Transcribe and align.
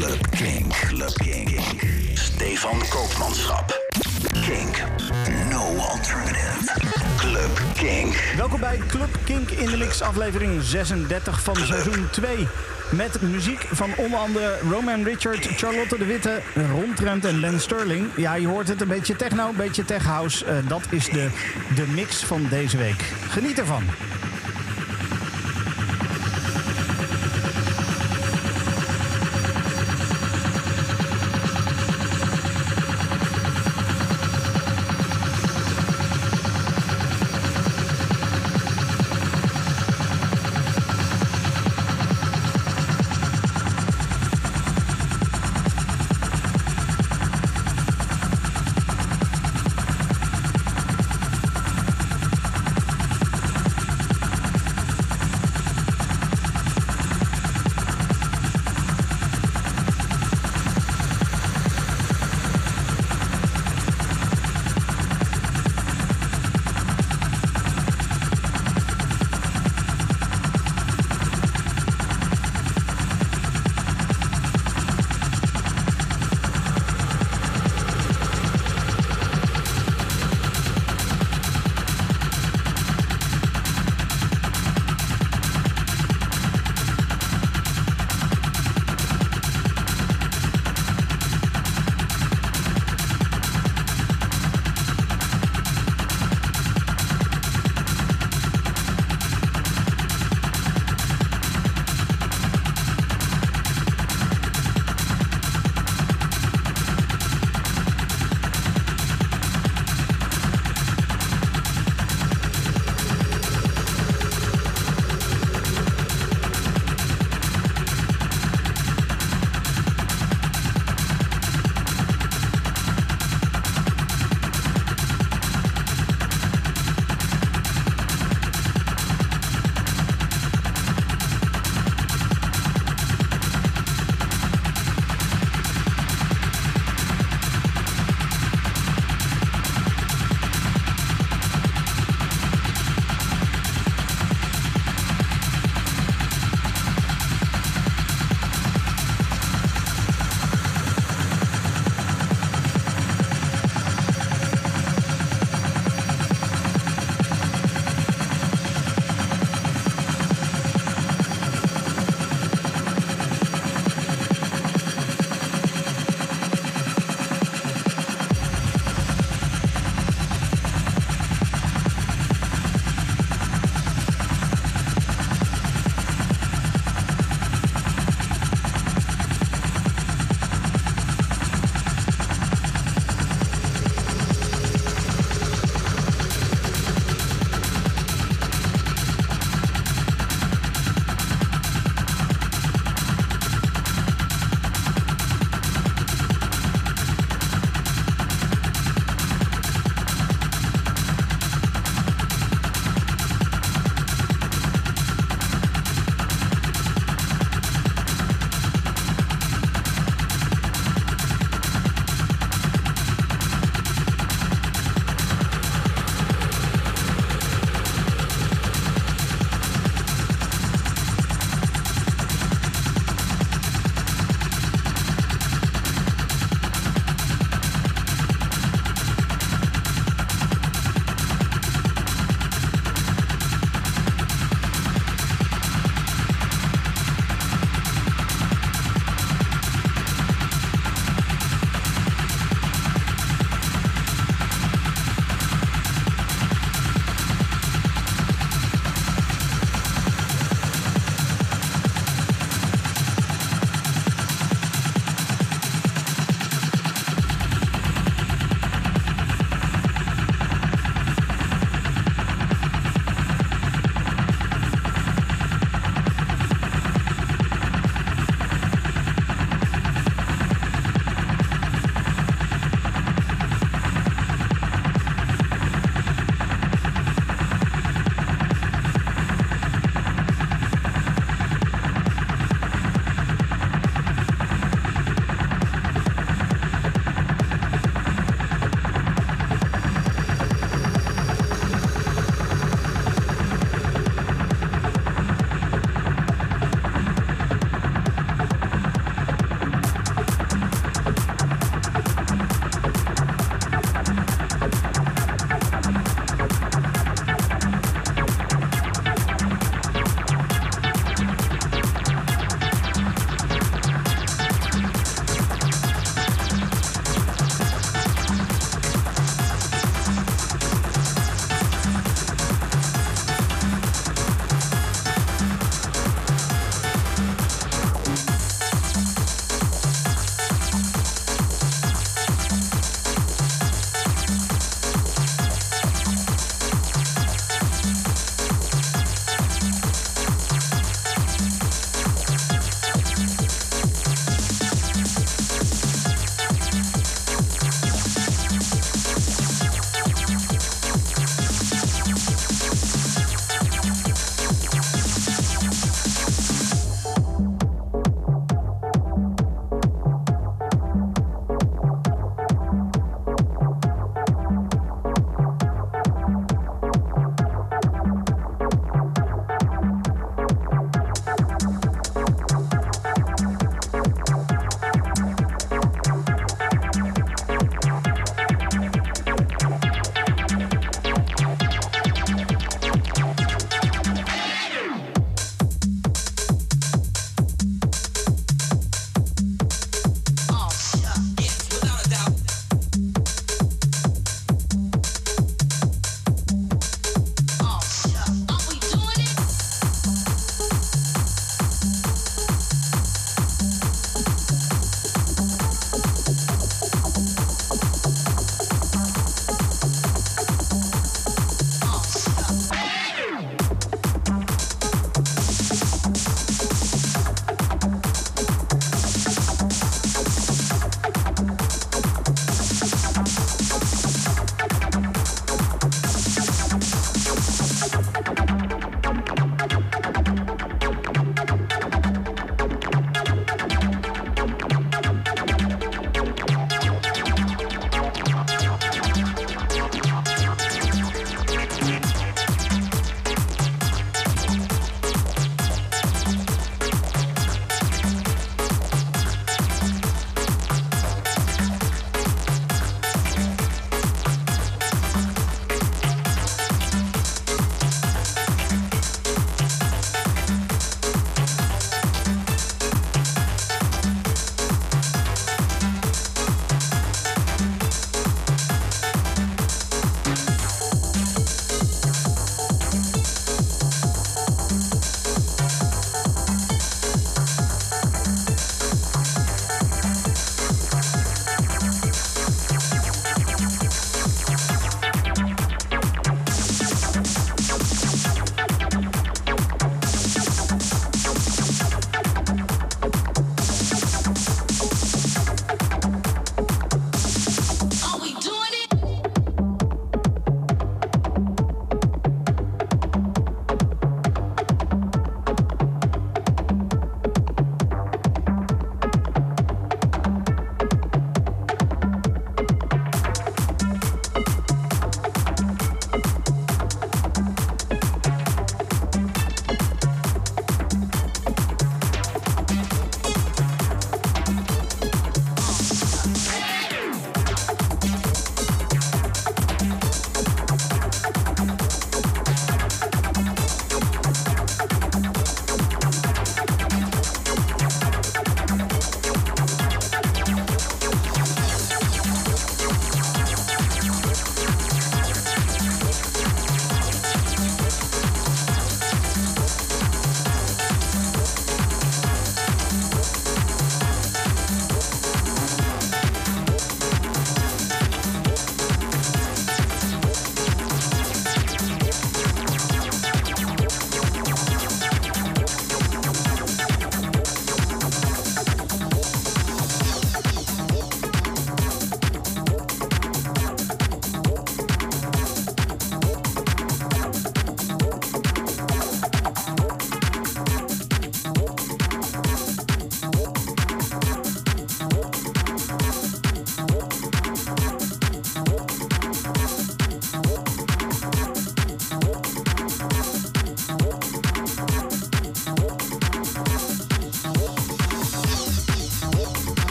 Club 0.00 0.30
Kink. 0.30 0.72
Club 0.72 1.12
Kink. 1.14 1.60
Stefan 2.14 2.78
Koopmanschap. 2.88 3.72
Kink. 4.32 4.82
No 5.50 5.76
alternative. 5.76 6.72
Club 7.16 7.60
Kink. 7.74 8.14
Welkom 8.36 8.60
bij 8.60 8.78
Club 8.88 9.18
Kink 9.24 9.50
in 9.50 9.70
de 9.70 9.76
Mix, 9.76 10.02
aflevering 10.02 10.62
36 10.62 11.42
van 11.42 11.56
seizoen 11.56 12.08
2. 12.10 12.46
Met 12.90 13.22
muziek 13.22 13.66
van 13.72 13.90
onder 13.96 14.18
andere 14.18 14.58
Roman 14.70 15.04
Richard, 15.04 15.46
Charlotte 15.56 15.98
de 15.98 16.04
Witte, 16.04 16.40
Ron 16.54 16.94
Trent 16.94 17.24
en 17.24 17.40
Len 17.40 17.60
Sterling. 17.60 18.06
Ja, 18.16 18.34
je 18.34 18.46
hoort 18.46 18.68
het, 18.68 18.80
een 18.80 18.88
beetje 18.88 19.16
techno, 19.16 19.48
een 19.48 19.56
beetje 19.56 19.84
tech 19.84 20.04
house. 20.04 20.44
Eh, 20.44 20.56
dat 20.68 20.82
is 20.90 21.04
de, 21.04 21.28
de 21.74 21.86
mix 21.86 22.24
van 22.24 22.46
deze 22.50 22.76
week. 22.76 23.12
Geniet 23.28 23.58
ervan. 23.58 23.82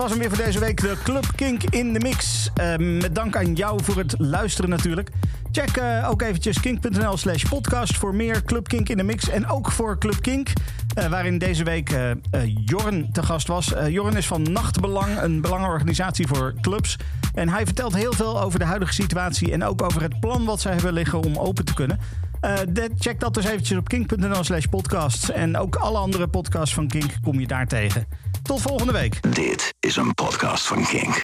Was 0.00 0.10
hem 0.10 0.18
weer 0.18 0.28
voor 0.28 0.44
deze 0.44 0.58
week. 0.58 0.80
De 0.80 0.96
Club 1.02 1.26
Kink 1.34 1.62
in 1.62 1.92
de 1.92 2.00
mix. 2.00 2.50
Uh, 2.60 3.00
met 3.00 3.14
dank 3.14 3.36
aan 3.36 3.54
jou 3.54 3.84
voor 3.84 3.96
het 3.96 4.14
luisteren 4.18 4.70
natuurlijk. 4.70 5.10
Check 5.52 5.76
uh, 5.76 6.08
ook 6.10 6.22
eventjes 6.22 6.60
kink.nl 6.60 7.16
slash 7.16 7.44
podcast 7.44 7.96
voor 7.96 8.14
meer 8.14 8.44
Club 8.44 8.68
Kink 8.68 8.88
in 8.88 8.96
de 8.96 9.02
mix. 9.02 9.28
En 9.28 9.48
ook 9.48 9.70
voor 9.70 9.98
Club 9.98 10.20
Kink, 10.20 10.48
uh, 10.98 11.06
waarin 11.06 11.38
deze 11.38 11.64
week 11.64 11.96
Jorn 12.64 13.12
te 13.12 13.22
gast 13.22 13.46
was. 13.46 13.72
Jorn 13.88 14.16
is 14.16 14.26
van 14.26 14.42
Nachtbelang, 14.52 15.22
een 15.22 15.40
belangenorganisatie 15.40 16.26
voor 16.26 16.54
clubs. 16.60 16.96
En 17.34 17.48
hij 17.48 17.64
vertelt 17.64 17.94
heel 17.94 18.12
veel 18.12 18.40
over 18.40 18.58
de 18.58 18.64
huidige 18.64 18.92
situatie 18.92 19.52
en 19.52 19.64
ook 19.64 19.82
over 19.82 20.02
het 20.02 20.20
plan 20.20 20.44
wat 20.44 20.60
zij 20.60 20.72
hebben 20.72 20.92
liggen 20.92 21.22
om 21.22 21.36
open 21.36 21.64
te 21.64 21.74
kunnen. 21.74 21.98
Check 22.98 23.20
dat 23.20 23.34
dus 23.34 23.44
eventjes 23.44 23.78
op 23.78 23.88
kink.nl 23.88 24.44
slash. 24.44 24.66
En 25.32 25.56
ook 25.56 25.76
alle 25.76 25.98
andere 25.98 26.28
podcasts 26.28 26.74
van 26.74 26.88
Kink 26.88 27.12
kom 27.22 27.40
je 27.40 27.46
daar 27.46 27.66
tegen. 27.66 28.06
Tot 28.50 28.60
volgende 28.60 28.92
week. 28.92 29.32
Dit 29.34 29.74
is 29.80 29.96
een 29.96 30.14
podcast 30.14 30.66
van 30.66 30.86
Kink. 30.86 31.16